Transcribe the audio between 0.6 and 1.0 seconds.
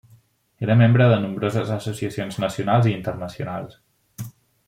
Era